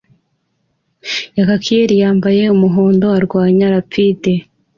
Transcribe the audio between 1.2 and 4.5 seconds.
kayakier wambaye umuhondo arwanya rapide